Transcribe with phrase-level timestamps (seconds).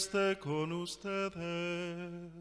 [0.00, 2.32] esté con ustedes.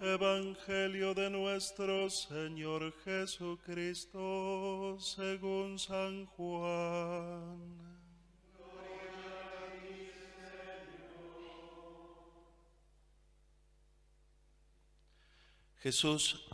[0.00, 7.58] Evangelio de nuestro Señor Jesucristo según San Juan.
[15.82, 16.46] Jesús,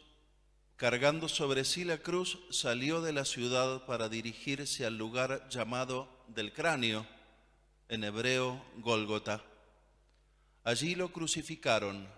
[0.75, 6.53] cargando sobre sí la cruz, salió de la ciudad para dirigirse al lugar llamado del
[6.53, 7.07] cráneo,
[7.91, 9.43] en hebreo Gólgota.
[10.63, 12.09] Allí lo crucificaron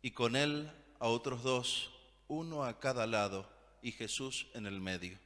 [0.00, 1.90] y con él a otros dos,
[2.28, 3.46] uno a cada lado
[3.82, 5.18] y Jesús en el medio.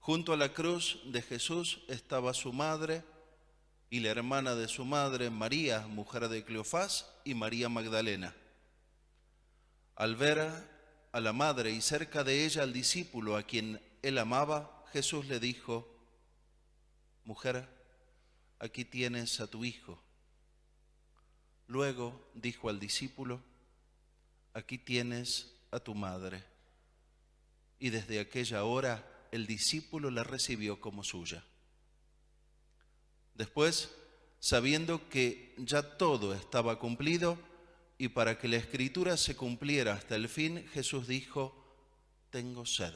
[0.00, 3.04] Junto a la cruz de Jesús estaba su madre
[3.90, 8.34] y la hermana de su madre, María, mujer de Cleofás, y María Magdalena.
[9.94, 10.40] Al ver
[11.12, 15.38] a la madre y cerca de ella al discípulo a quien él amaba, Jesús le
[15.38, 15.86] dijo,
[17.24, 17.81] Mujer,
[18.62, 20.00] aquí tienes a tu hijo.
[21.66, 23.42] Luego dijo al discípulo,
[24.54, 26.44] Aquí tienes a tu madre.
[27.78, 31.42] Y desde aquella hora el discípulo la recibió como suya.
[33.34, 33.90] Después,
[34.40, 37.38] sabiendo que ya todo estaba cumplido,
[37.96, 41.54] y para que la escritura se cumpliera hasta el fin, Jesús dijo,
[42.30, 42.94] tengo sed.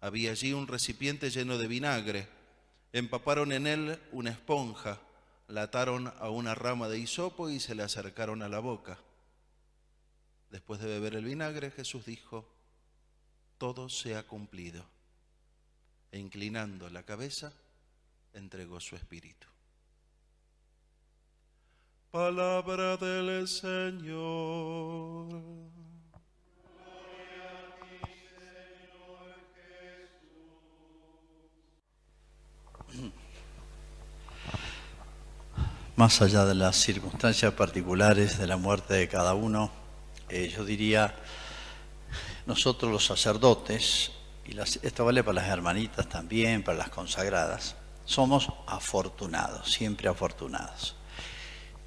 [0.00, 2.28] Había allí un recipiente lleno de vinagre.
[2.94, 5.00] Empaparon en él una esponja,
[5.48, 9.00] la ataron a una rama de hisopo y se la acercaron a la boca.
[10.50, 12.48] Después de beber el vinagre, Jesús dijo,
[13.58, 14.86] todo se ha cumplido.
[16.12, 17.52] E inclinando la cabeza,
[18.32, 19.48] entregó su espíritu.
[22.12, 25.32] Palabra del Señor.
[36.04, 39.70] Más allá de las circunstancias particulares de la muerte de cada uno,
[40.28, 41.14] eh, yo diría,
[42.44, 44.12] nosotros los sacerdotes,
[44.44, 50.94] y esto vale para las hermanitas también, para las consagradas, somos afortunados, siempre afortunados.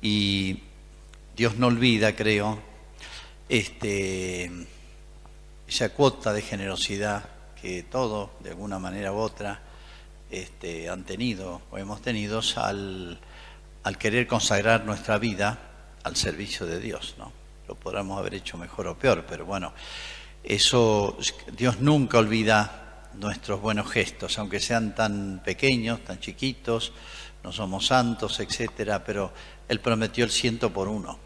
[0.01, 0.63] Y
[1.35, 2.59] Dios no olvida, creo,
[3.47, 4.51] este,
[5.67, 7.29] esa cuota de generosidad
[7.61, 9.61] que todos, de alguna manera u otra,
[10.31, 13.19] este, han tenido o hemos tenido al,
[13.87, 15.57] al querer consagrar nuestra vida
[16.03, 17.31] al servicio de Dios, ¿no?
[17.69, 19.71] Lo podríamos haber hecho mejor o peor, pero bueno,
[20.43, 21.17] eso,
[21.53, 26.91] Dios nunca olvida nuestros buenos gestos, aunque sean tan pequeños, tan chiquitos,
[27.45, 29.31] no somos santos, etcétera, pero
[29.69, 31.17] Él prometió el ciento por uno.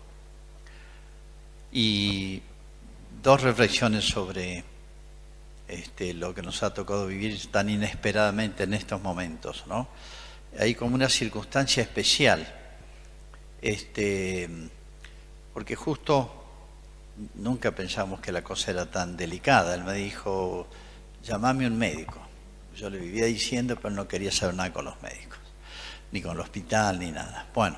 [1.71, 2.43] Y
[3.23, 4.63] dos reflexiones sobre
[5.67, 9.87] este, lo que nos ha tocado vivir tan inesperadamente en estos momentos, ¿no?
[10.59, 12.45] Hay como una circunstancia especial,
[13.61, 14.49] este,
[15.53, 16.43] porque justo
[17.35, 19.75] nunca pensamos que la cosa era tan delicada.
[19.75, 20.67] Él me dijo,
[21.23, 22.19] llamame un médico.
[22.75, 25.39] Yo le vivía diciendo, pero no quería saber nada con los médicos,
[26.11, 27.47] ni con el hospital, ni nada.
[27.53, 27.77] Bueno,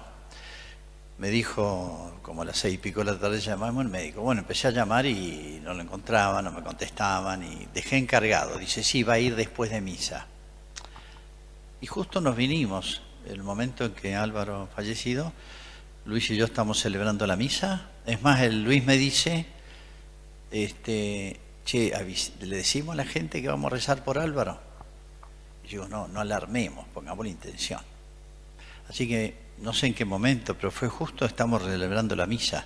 [1.18, 4.22] me dijo, como a las seis y pico de la tarde, llamame un médico.
[4.22, 8.58] Bueno, empecé a llamar y no lo encontraba, no me contestaban, y dejé encargado.
[8.58, 10.28] Dice, sí, va a ir después de misa.
[11.84, 15.34] Y justo nos vinimos, el momento en que Álvaro fallecido,
[16.06, 17.90] Luis y yo estamos celebrando la misa.
[18.06, 19.46] Es más, el Luis me dice,
[20.50, 21.92] este, che,
[22.40, 24.62] le decimos a la gente que vamos a rezar por Álvaro.
[25.68, 27.82] Yo no, no alarmemos, pongamos la intención.
[28.88, 32.66] Así que no sé en qué momento, pero fue justo, estamos celebrando la misa.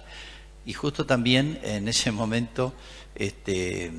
[0.64, 2.76] Y justo también en ese momento,
[3.16, 3.92] este,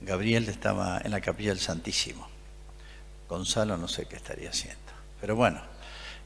[0.00, 2.33] Gabriel estaba en la capilla del Santísimo.
[3.28, 4.80] Gonzalo no sé qué estaría haciendo.
[5.20, 5.60] Pero bueno,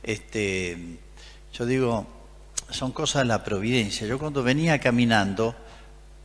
[0.02, 0.98] este,
[1.52, 2.06] yo digo,
[2.70, 4.06] son cosas de la providencia.
[4.06, 5.54] Yo cuando venía caminando,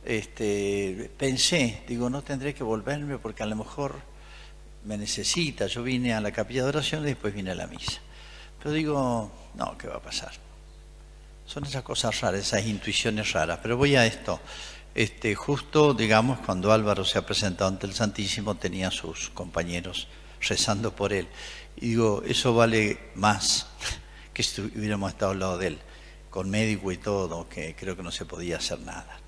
[0.04, 4.00] este, pensé, digo, no tendré que volverme porque a lo mejor
[4.84, 5.66] me necesita.
[5.66, 8.00] Yo vine a la capilla de oración y después vine a la misa.
[8.58, 10.32] Pero digo, no, ¿qué va a pasar?
[11.46, 13.60] Son esas cosas raras, esas intuiciones raras.
[13.62, 14.40] Pero voy a esto.
[14.94, 20.08] este, justo, digamos, cuando Álvaro se ha presentado ante el Santísimo, tenía sus compañeros
[20.48, 21.28] rezando por él.
[21.76, 23.66] Y digo, eso vale más
[24.32, 25.78] que si hubiéramos estado al lado de él,
[26.30, 29.20] con médico y todo, que creo que no se podía hacer nada.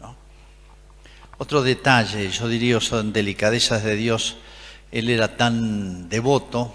[1.39, 4.39] Otro detalle, yo diría, son delicadezas de Dios.
[4.91, 6.75] Él era tan devoto,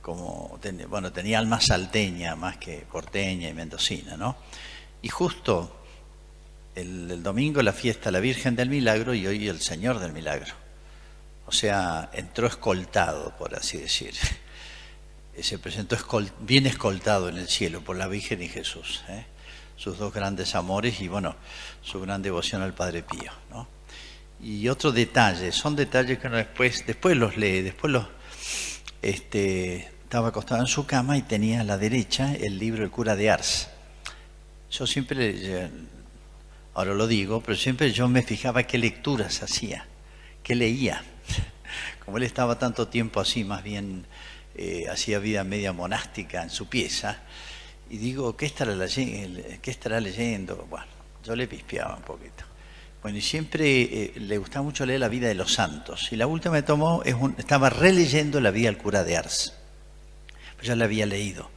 [0.00, 0.58] como,
[0.88, 4.36] bueno, tenía alma salteña más que porteña y mendocina, ¿no?
[5.00, 5.82] Y justo
[6.74, 10.61] el, domingo la fiesta la Virgen del Milagro y hoy el Señor del Milagro.
[11.46, 14.14] O sea, entró escoltado, por así decir.
[15.40, 15.96] Se presentó
[16.40, 19.02] bien escoltado en el cielo por la Virgen y Jesús.
[19.08, 19.24] ¿eh?
[19.76, 21.36] Sus dos grandes amores y, bueno,
[21.82, 23.32] su gran devoción al Padre Pío.
[23.50, 23.66] ¿no?
[24.42, 28.06] Y otro detalle, son detalles que uno después, después los lee, después los...
[29.00, 33.16] Este, estaba acostado en su cama y tenía a la derecha el libro El cura
[33.16, 33.70] de Ars.
[34.70, 35.70] Yo siempre,
[36.74, 39.86] ahora lo digo, pero siempre yo me fijaba qué lecturas hacía,
[40.42, 41.02] qué leía.
[42.18, 44.06] Él estaba tanto tiempo así, más bien
[44.54, 47.20] eh, hacía vida media monástica en su pieza,
[47.90, 49.42] y digo, ¿qué estará, leyendo?
[49.60, 50.66] ¿qué estará leyendo?
[50.70, 50.86] Bueno,
[51.24, 52.44] yo le pispeaba un poquito.
[53.02, 56.12] Bueno, y siempre eh, le gustaba mucho leer la vida de los santos.
[56.12, 57.02] Y la última que tomó,
[57.36, 59.54] estaba releyendo la vida del cura de Ars.
[60.56, 61.50] Pues ya la había leído.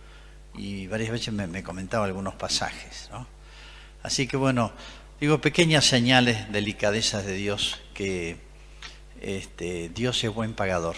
[0.55, 3.09] Y varias veces me, me comentaba algunos pasajes.
[3.11, 3.27] ¿no?
[4.01, 4.71] Así que bueno,
[5.21, 8.37] digo, pequeñas señales, delicadezas de Dios, que
[9.25, 10.95] este, Dios es buen pagador.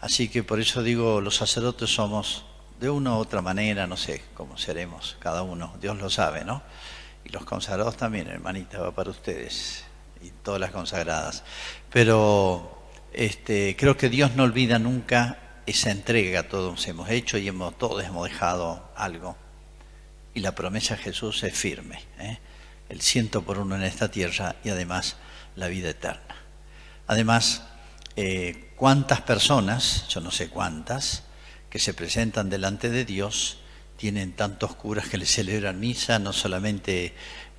[0.00, 2.44] Así que por eso digo, los sacerdotes somos
[2.80, 6.62] de una u otra manera, no sé cómo seremos cada uno, Dios lo sabe, ¿no?
[7.24, 9.84] Y los consagrados también, hermanita, va para ustedes
[10.20, 11.44] y todas las consagradas.
[11.92, 12.82] Pero
[13.12, 18.02] este, creo que Dios no olvida nunca esa entrega todos hemos hecho y hemos, todos
[18.04, 19.36] hemos dejado algo.
[20.34, 22.38] Y la promesa de Jesús es firme, ¿eh?
[22.88, 25.16] el ciento por uno en esta tierra y además
[25.56, 26.37] la vida eterna.
[27.08, 27.62] Además,
[28.16, 31.24] eh, cuántas personas, yo no sé cuántas,
[31.70, 33.58] que se presentan delante de Dios,
[33.96, 37.14] tienen tantos curas que le celebran misa, no solamente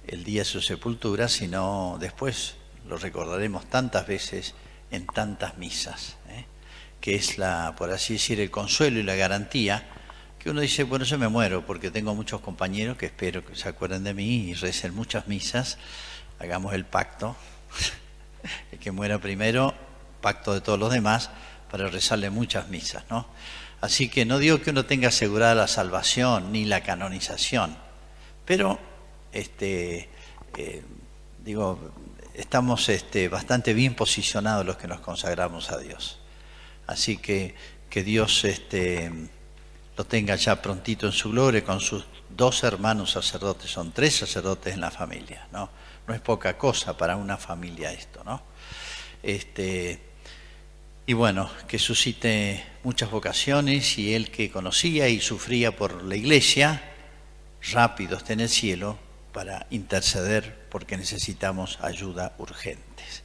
[0.08, 2.56] el día de su sepultura, sino después
[2.88, 4.54] lo recordaremos tantas veces
[4.92, 6.46] en tantas misas, ¿eh?
[7.02, 9.88] que es la, por así decir, el consuelo y la garantía,
[10.38, 13.68] que uno dice, bueno, yo me muero porque tengo muchos compañeros que espero que se
[13.68, 15.78] acuerden de mí y recen muchas misas,
[16.40, 17.36] hagamos el pacto,
[18.72, 19.74] el que muera primero,
[20.22, 21.30] pacto de todos los demás,
[21.72, 23.28] para rezarle muchas misas, ¿no?
[23.82, 27.78] Así que no digo que uno tenga asegurada la salvación ni la canonización,
[28.46, 28.78] pero
[29.32, 30.10] este,
[30.58, 30.84] eh,
[31.44, 31.80] digo,
[32.34, 36.20] estamos este, bastante bien posicionados los que nos consagramos a Dios.
[36.88, 37.56] Así que
[37.90, 39.12] que Dios este,
[39.98, 44.76] lo tenga ya prontito en su gloria con sus dos hermanos sacerdotes, son tres sacerdotes
[44.76, 45.70] en la familia, ¿no?
[46.10, 48.42] no es poca cosa para una familia esto, ¿no?
[49.22, 50.00] Este,
[51.06, 56.82] y bueno, que suscite muchas vocaciones y él que conocía y sufría por la iglesia,
[57.74, 58.98] rápido está en el cielo
[59.32, 63.24] para interceder porque necesitamos ayuda urgentes.